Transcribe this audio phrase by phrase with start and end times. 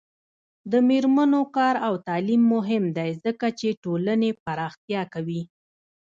[0.71, 5.41] د میرمنو کار او تعلیم مهم دی ځکه چې ټولنې پراختیا کوي.